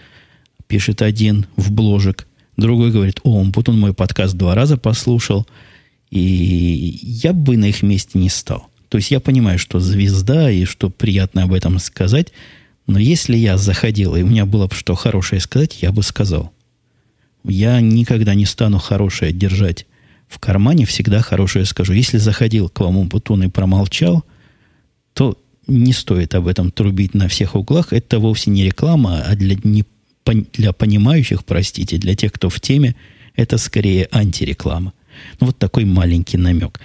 [0.66, 2.26] пишет один в бложек.
[2.56, 5.46] Другой говорит, о, Умпутун мой подкаст два раза послушал.
[6.10, 8.68] И я бы на их месте не стал.
[8.88, 12.32] То есть я понимаю, что звезда и что приятно об этом сказать.
[12.86, 16.52] Но если я заходил, и у меня было бы что хорошее сказать, я бы сказал.
[17.44, 19.86] Я никогда не стану хорошее держать
[20.28, 21.92] в кармане, всегда хорошее скажу.
[21.92, 24.24] Если заходил к вам Умпутун и промолчал–
[25.14, 27.92] то не стоит об этом трубить на всех углах.
[27.92, 29.84] Это вовсе не реклама, а для, не,
[30.52, 32.94] для понимающих, простите, для тех, кто в теме,
[33.34, 34.92] это скорее антиреклама.
[35.40, 36.80] Ну, вот такой маленький намек.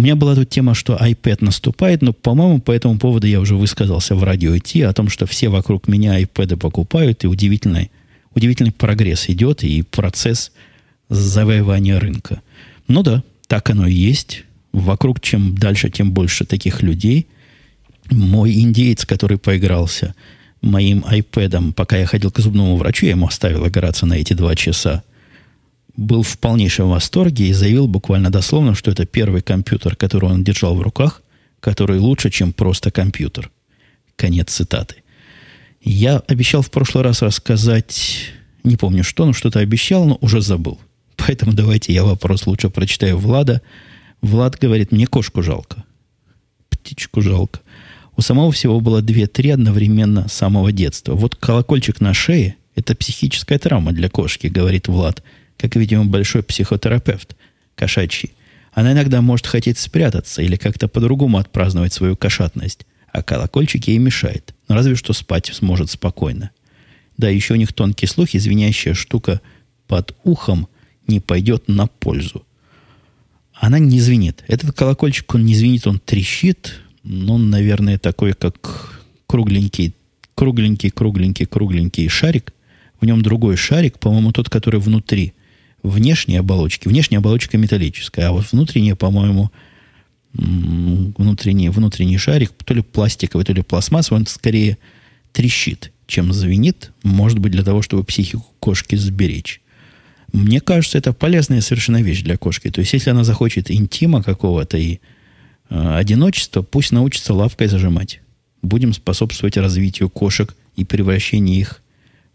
[0.00, 3.54] У меня была тут тема, что iPad наступает, но, по-моему, по этому поводу я уже
[3.54, 7.90] высказался в радио Ти о том, что все вокруг меня iPad покупают, и удивительный,
[8.34, 10.52] удивительный прогресс идет, и процесс
[11.10, 12.40] завоевания рынка.
[12.88, 14.44] Ну да, так оно и есть.
[14.72, 17.26] Вокруг чем дальше, тем больше таких людей.
[18.10, 20.14] Мой индеец, который поигрался
[20.62, 24.56] моим iPad, пока я ходил к зубному врачу, я ему оставил играться на эти два
[24.56, 25.02] часа,
[26.00, 30.74] был в полнейшем восторге и заявил буквально дословно, что это первый компьютер, который он держал
[30.74, 31.22] в руках,
[31.60, 33.50] который лучше, чем просто компьютер.
[34.16, 34.96] Конец цитаты.
[35.82, 38.32] Я обещал в прошлый раз рассказать,
[38.64, 40.80] не помню что, но что-то обещал, но уже забыл.
[41.16, 43.60] Поэтому давайте я вопрос лучше прочитаю Влада.
[44.22, 45.84] Влад говорит, мне кошку жалко.
[46.70, 47.60] Птичку жалко.
[48.16, 51.12] У самого всего было две-три одновременно с самого детства.
[51.12, 55.22] Вот колокольчик на шее– это психическая травма для кошки, говорит Влад,
[55.60, 57.36] как, видимо, большой психотерапевт
[57.74, 58.32] кошачий.
[58.72, 64.54] Она иногда может хотеть спрятаться или как-то по-другому отпраздновать свою кошатность, а колокольчик ей мешает.
[64.68, 66.50] Но разве что спать сможет спокойно.
[67.18, 69.42] Да, еще у них тонкий слух, извиняющая штука
[69.86, 70.68] под ухом
[71.06, 72.46] не пойдет на пользу.
[73.52, 74.42] Она не звенит.
[74.48, 76.80] Этот колокольчик, он не звенит, он трещит.
[77.02, 79.94] Но он, наверное, такой, как кругленький,
[80.34, 82.54] кругленький, кругленький, кругленький шарик.
[83.00, 85.34] В нем другой шарик, по-моему, тот, который внутри
[85.82, 86.88] внешней оболочки.
[86.88, 89.50] Внешняя оболочка металлическая, а вот внутренняя, по-моему,
[90.32, 94.78] внутренний, внутренний шарик, то ли пластиковый, то ли пластмассовый, он скорее
[95.32, 96.92] трещит, чем звенит.
[97.02, 99.60] Может быть, для того, чтобы психику кошки сберечь.
[100.32, 102.70] Мне кажется, это полезная совершенно вещь для кошки.
[102.70, 105.00] То есть, если она захочет интима какого-то и
[105.68, 108.20] э, одиночества, пусть научится лапкой зажимать.
[108.62, 111.82] Будем способствовать развитию кошек и превращению их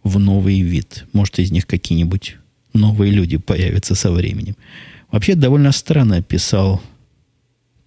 [0.03, 1.05] в новый вид.
[1.13, 2.37] Может, из них какие-нибудь
[2.75, 4.55] новые люди появятся со временем.
[5.11, 6.81] Вообще, довольно странно писал,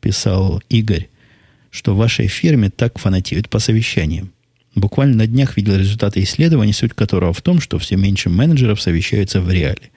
[0.01, 1.09] писал Игорь,
[1.71, 4.33] что в вашей фирме так фанатеют по совещаниям.
[4.75, 9.41] Буквально на днях видел результаты исследования, суть которого в том, что все меньше менеджеров совещаются
[9.41, 9.91] в реале.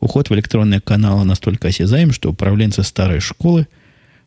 [0.00, 3.66] Уход в электронные каналы настолько осязаем, что управленцы старой школы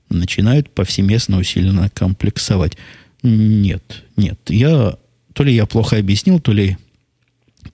[0.10, 2.78] начинают повсеместно усиленно комплексовать.
[3.24, 4.40] Нет, нет.
[4.50, 4.98] Я,
[5.34, 6.78] то ли я плохо объяснил, то ли,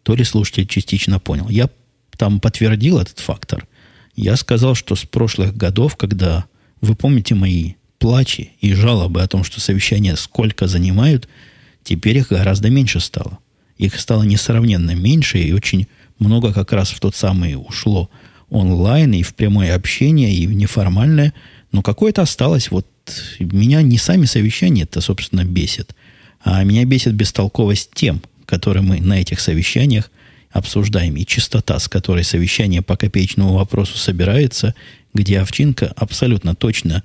[0.03, 1.49] то ли слушатель частично понял.
[1.49, 1.69] Я
[2.17, 3.67] там подтвердил этот фактор.
[4.15, 6.45] Я сказал, что с прошлых годов, когда
[6.81, 11.27] вы помните мои плачи и жалобы о том, что совещания сколько занимают,
[11.83, 13.39] теперь их гораздо меньше стало.
[13.77, 15.87] Их стало несравненно меньше, и очень
[16.19, 18.09] много как раз в тот самый ушло
[18.49, 21.33] онлайн, и в прямое общение, и в неформальное.
[21.71, 22.71] Но какое-то осталось.
[22.71, 22.87] Вот
[23.39, 25.95] меня не сами совещания это, собственно, бесит,
[26.43, 30.09] а меня бесит бестолковость тем, которые мы на этих совещаниях
[30.57, 34.75] обсуждаем, и частота, с которой совещание по копеечному вопросу собирается,
[35.13, 37.03] где овчинка абсолютно точно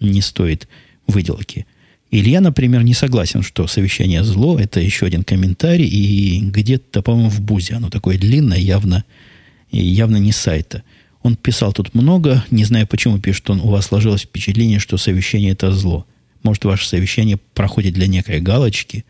[0.00, 0.68] не стоит
[1.06, 1.66] выделки.
[2.10, 4.58] Илья, например, не согласен, что совещание зло.
[4.58, 5.86] Это еще один комментарий.
[5.86, 7.74] И где-то, по-моему, в Бузе.
[7.74, 9.04] Оно такое длинное, явно,
[9.70, 10.82] явно не сайта.
[11.22, 12.44] Он писал тут много.
[12.50, 13.60] Не знаю, почему пишет он.
[13.60, 16.06] У вас сложилось впечатление, что совещание это зло.
[16.42, 19.04] Может, ваше совещание проходит для некой галочки.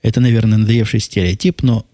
[0.00, 1.84] Это, наверное, надоевший стереотип, но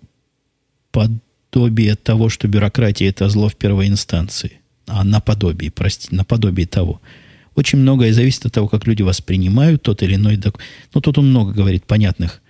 [1.57, 4.61] подобие того, что бюрократия это зло в первой инстанции.
[4.87, 7.01] А наподобие, простите, наподобие того–
[7.55, 10.71] очень многое зависит от того, как люди воспринимают тот или иной документ.
[10.93, 12.43] Ну, тут он много говорит понятных,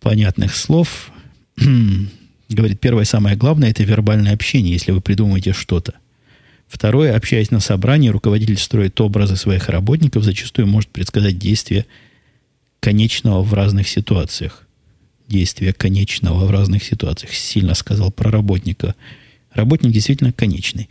[0.00, 1.12] понятных слов.
[2.48, 5.92] говорит, первое, самое главное, это вербальное общение, если вы придумаете что-то.
[6.66, 11.84] Второе, общаясь на собрании, руководитель строит образы своих работников, зачастую может предсказать действия
[12.80, 14.63] конечного в разных ситуациях.
[15.28, 17.32] Действия конечного в разных ситуациях.
[17.34, 18.94] Сильно сказал про работника.
[19.52, 20.88] Работник действительно конечный.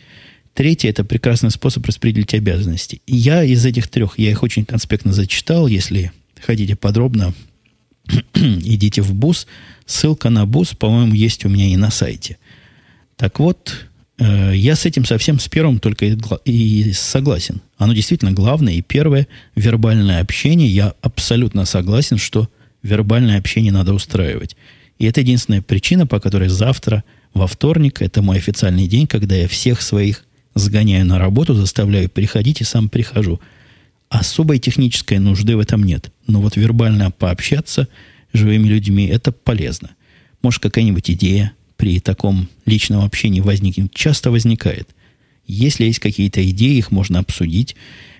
[0.54, 3.02] Третье– это прекрасный способ распределить обязанности.
[3.06, 5.68] И я из этих трех, я их очень конспектно зачитал.
[5.68, 7.34] Если хотите подробно,
[8.34, 9.48] идите в БУС.
[9.86, 12.38] Ссылка на БУС, по-моему, есть у меня и на сайте.
[13.18, 13.88] Так вот,
[14.20, 17.62] э, я с этим совсем с первым только и, и согласен.
[17.78, 18.74] Оно действительно главное.
[18.74, 20.68] И первое– вербальное общение.
[20.68, 22.48] Я абсолютно согласен, что
[22.84, 24.56] вербальное общение надо устраивать.
[25.00, 29.48] И это единственная причина, по которой завтра, во вторник, это мой официальный день, когда я
[29.48, 30.24] всех своих
[30.56, 33.40] Сгоняю на работу, заставляю приходить и сам прихожу.
[34.10, 36.12] Особой технической нужды в этом нет.
[36.28, 37.88] Но вот вербально пообщаться
[38.34, 39.92] с живыми людьми– это полезно.
[40.44, 43.94] Может, какая-нибудь идея при таком личном общении возникнет.
[43.94, 44.90] Часто возникает.
[45.48, 47.76] Если есть какие-то идеи, их можно обсудить.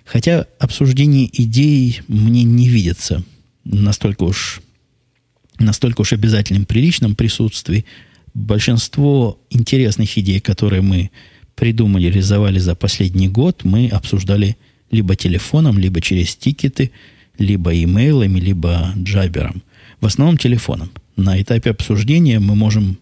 [0.06, 3.24] Хотя обсуждение идей мне не видится
[3.64, 4.62] настолько уж,
[5.60, 7.86] настолько уж обязательным при личном присутствии.
[8.34, 11.12] Большинство интересных идей, которые мы
[11.56, 14.58] придумали, реализовали за последний год, мы обсуждали
[14.92, 16.92] либо телефоном, либо через тикеты,
[17.38, 19.64] либо имейлами, либо джабером.
[20.02, 20.92] В основном телефоном.
[21.16, 22.98] На этапе обсуждения мы можем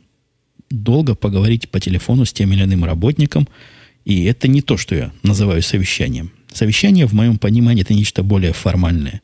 [0.70, 3.48] долго поговорить по телефону с тем или иным работником
[4.06, 6.32] И это не то, что я называю совещанием.
[6.52, 9.22] Совещание, в моем понимании, это нечто более формальное.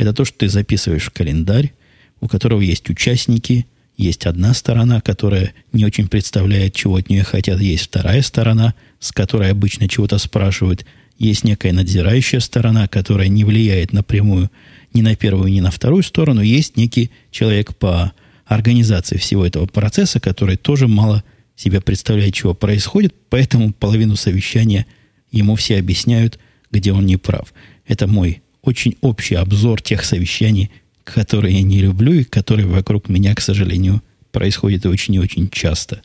[0.00, 1.74] Это то, что ты записываешь в календарь,
[2.22, 3.66] у которого есть участники,
[3.98, 9.12] есть одна сторона, которая не очень представляет, чего от нее хотят, есть вторая сторона, с
[9.12, 10.86] которой обычно чего-то спрашивают,
[11.18, 14.50] есть некая надзирающая сторона, которая не влияет напрямую
[14.94, 18.12] ни на первую, ни на вторую сторону, есть некий человек по
[18.46, 21.22] организации всего этого процесса, который тоже мало
[21.56, 24.86] себе представляет, чего происходит, поэтому половину совещания
[25.30, 26.38] ему все объясняют,
[26.70, 27.52] где он не прав.
[27.86, 30.70] Это мой очень общий обзор тех совещаний,
[31.04, 34.02] которые я не люблю и которые вокруг меня, к сожалению,
[34.32, 36.02] происходят очень и очень часто.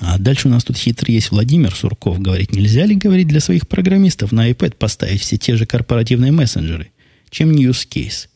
[0.00, 2.20] А дальше у нас тут хитрый есть Владимир Сурков.
[2.20, 6.90] Говорит, нельзя ли говорить для своих программистов на iPad поставить все те же корпоративные мессенджеры?
[7.28, 8.28] Чем не case?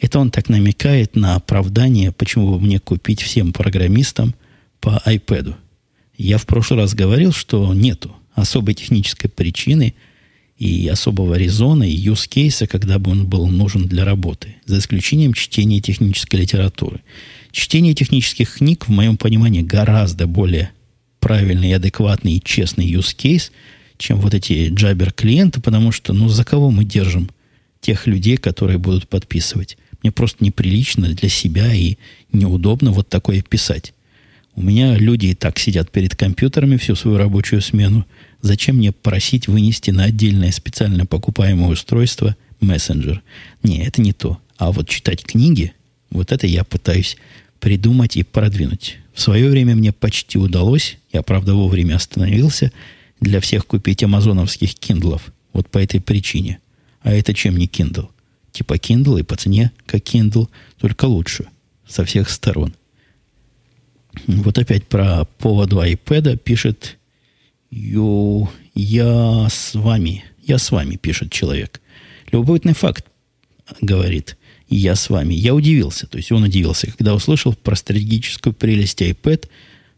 [0.00, 4.34] Это он так намекает на оправдание, почему бы мне купить всем программистам
[4.80, 5.54] по iPad.
[6.16, 9.94] Я в прошлый раз говорил, что нету особой технической причины–
[10.58, 15.32] и особого резона, и use кейса, когда бы он был нужен для работы, за исключением
[15.32, 17.00] чтения технической литературы.
[17.52, 20.72] Чтение технических книг, в моем понимании, гораздо более
[21.20, 23.50] правильный, адекватный и честный case,
[23.98, 27.30] чем вот эти джабер-клиенты, потому что, ну, за кого мы держим
[27.80, 29.78] тех людей, которые будут подписывать?
[30.02, 31.96] Мне просто неприлично для себя и
[32.32, 33.94] неудобно вот такое писать.
[34.54, 38.04] У меня люди и так сидят перед компьютерами всю свою рабочую смену–
[38.40, 43.22] Зачем мне просить вынести на отдельное специально покупаемое устройство мессенджер?
[43.62, 44.38] Не, это не то.
[44.56, 45.72] А вот читать книги,
[46.10, 47.16] вот это я пытаюсь
[47.60, 48.98] придумать и продвинуть.
[49.12, 52.72] В свое время мне почти удалось, я, правда, вовремя остановился,
[53.20, 55.32] для всех купить амазоновских киндлов.
[55.52, 56.60] Вот по этой причине.
[57.02, 58.08] А это чем не Kindle?
[58.52, 61.46] Типа Kindle и по цене, как Kindle, только лучше.
[61.86, 62.74] Со всех сторон.
[64.26, 66.97] Вот опять про поводу iPad пишет
[67.70, 70.24] Ю, я с вами.
[70.42, 71.80] Я с вами, пишет человек.
[72.32, 73.04] Любопытный факт,
[73.80, 74.36] говорит.
[74.68, 75.34] Я с вами.
[75.34, 76.06] Я удивился.
[76.06, 79.48] То есть он удивился, когда услышал про стратегическую прелесть iPad,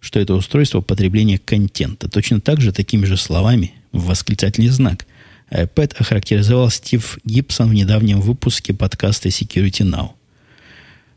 [0.00, 2.08] что это устройство потребления контента.
[2.08, 5.06] Точно так же, такими же словами, в восклицательный знак,
[5.50, 10.10] iPad охарактеризовал Стив Гибсон в недавнем выпуске подкаста Security Now.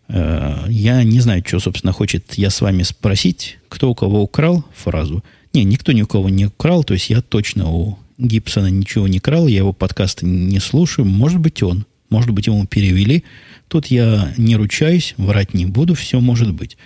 [0.10, 4.64] Э, я не знаю, что, собственно, хочет я с вами спросить, кто у кого украл
[4.76, 5.24] фразу–
[5.54, 9.20] не, никто ни у кого не крал, то есть я точно у Гибсона ничего не
[9.20, 11.06] крал, я его подкасты не слушаю.
[11.06, 11.86] Может быть, он.
[12.10, 13.24] Может быть, ему перевели.
[13.68, 16.78] Тут я не ручаюсь, врать не буду, все может быть.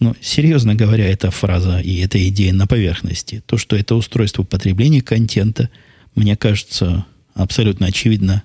[0.00, 5.00] Но, серьезно говоря, эта фраза и эта идея на поверхности, то, что это устройство потребления
[5.00, 5.70] контента,
[6.14, 8.42] мне кажется, абсолютно очевидно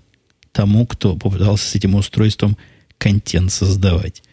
[0.52, 2.58] тому, кто попытался с этим устройством
[2.98, 4.24] контент создавать.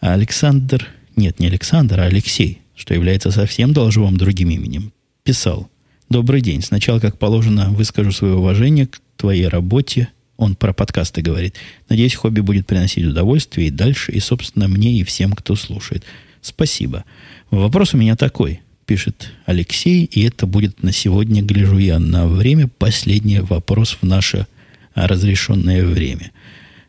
[0.00, 4.92] Александр, нет, не Александр, а Алексей что является совсем должевым другим именем,
[5.24, 5.68] писал
[6.08, 6.62] «Добрый день.
[6.62, 10.08] Сначала, как положено, выскажу свое уважение к твоей работе».
[10.36, 11.56] Он про подкасты говорит.
[11.88, 16.04] «Надеюсь, хобби будет приносить удовольствие и дальше, и, собственно, мне и всем, кто слушает.
[16.40, 17.04] Спасибо.
[17.50, 22.68] Вопрос у меня такой» пишет Алексей, и это будет на сегодня, гляжу я на время,
[22.68, 24.46] последний вопрос в наше
[24.94, 26.30] разрешенное время.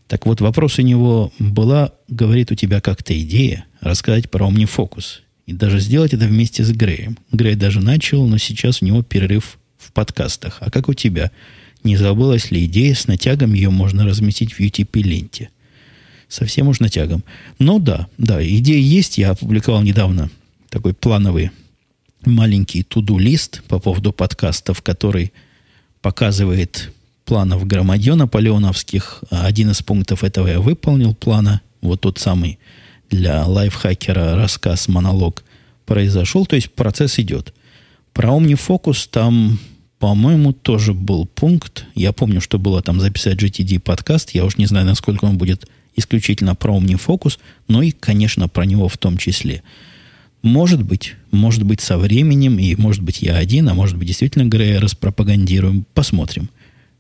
[0.08, 5.22] Так вот, вопрос у него была, говорит, у тебя как-то идея рассказать про OmniFocus.
[5.48, 7.18] И даже сделать это вместе с Греем.
[7.32, 10.58] Грей даже начал, но сейчас у него перерыв в подкастах.
[10.60, 11.32] А как у тебя?
[11.84, 15.50] Не забылась ли идея, с натягом ее можно разместить в UTP-ленте?
[16.28, 17.24] Совсем уж натягом.
[17.60, 19.18] Ну да, да, идея есть.
[19.18, 20.30] Я опубликовал недавно
[20.70, 21.52] такой плановый
[22.26, 25.32] маленький туду-лист по поводу подкастов, который
[26.02, 26.92] показывает
[27.24, 29.24] планов громадье наполеоновских.
[29.30, 31.62] Один из пунктов этого я выполнил плана.
[31.80, 32.60] Вот тот самый–
[33.10, 35.44] для лайфхакера рассказ, монолог
[35.86, 37.54] произошел, то есть процесс идет.
[38.14, 39.60] Про OmniFocus там,
[40.00, 41.86] по-моему, тоже был пункт.
[41.96, 44.32] Я помню, что было там записать GTD подкаст.
[44.32, 47.38] Я уж не знаю, насколько он будет исключительно про OmniFocus,
[47.68, 49.64] но и, конечно, про него в том числе.
[50.44, 54.46] Может быть, может быть со временем, и может быть я один, а может быть действительно
[54.46, 55.86] Грея распропагандируем.
[55.94, 56.50] Посмотрим.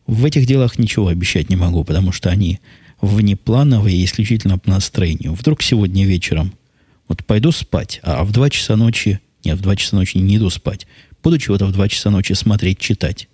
[0.08, 2.60] В этих делах ничего обещать не могу, потому что они
[3.02, 5.34] внеплановые, исключительно по настроению.
[5.34, 6.54] Вдруг сегодня вечером
[7.08, 10.50] вот пойду спать, а в 2 часа ночи, нет, в 2 часа ночи не иду
[10.50, 10.88] спать,
[11.24, 13.28] буду чего-то в 2 часа ночи смотреть, читать.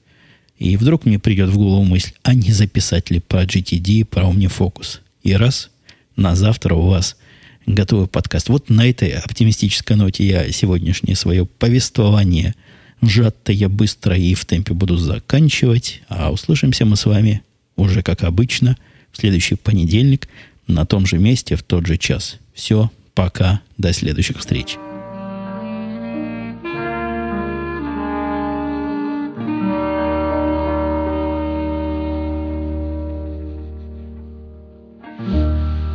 [0.60, 5.00] И вдруг мне придет в голову мысль, а не записать ли про GTD, про OmniFocus.
[5.24, 5.72] И раз,
[6.16, 7.18] на завтра у вас
[7.66, 8.50] готовый подкаст.
[8.50, 12.54] Вот на этой оптимистической ноте я сегодняшнее свое повествование
[13.02, 16.02] сжатое, быстро и в темпе буду заканчивать.
[16.08, 17.42] А услышимся мы с вами
[17.76, 18.78] уже как обычно–
[19.14, 20.28] в следующий понедельник
[20.68, 22.40] на том же месте, в тот же час.
[22.54, 24.78] Все, пока, до следующих встреч.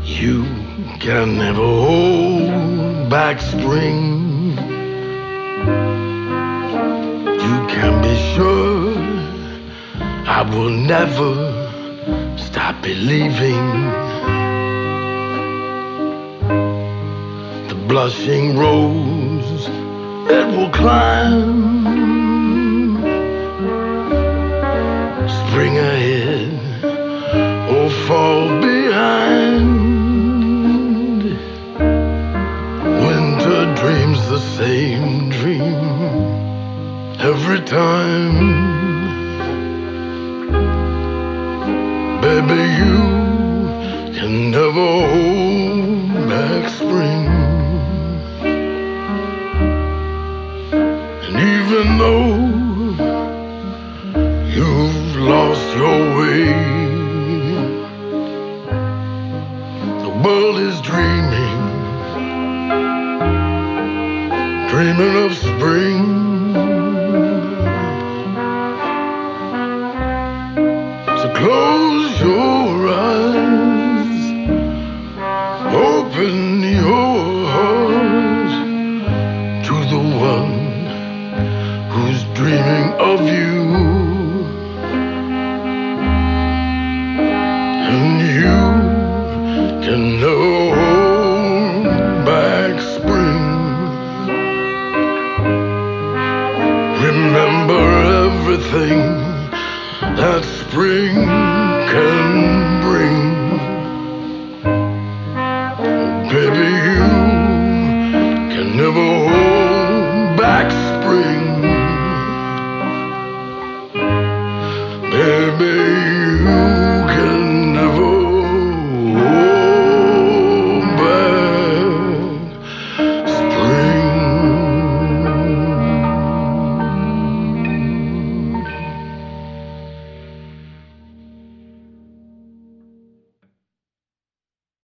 [0.05, 0.45] You
[0.99, 4.57] can never hold back spring.
[7.45, 8.97] You can be sure
[10.27, 11.58] I will never.
[12.69, 13.66] Stop believing.
[17.69, 19.66] The blushing rose
[20.29, 21.49] that will climb.
[25.41, 26.53] Spring ahead
[27.73, 29.79] or fall behind.
[33.07, 35.75] Winter dreams the same dream
[37.19, 38.78] every time.
[42.29, 43.01] Baby, you
[44.16, 47.24] can never hold back spring.
[51.24, 52.35] And even though
[54.57, 56.45] you've lost your way,
[60.05, 61.61] the world is dreaming,
[64.68, 65.97] dreaming of spring.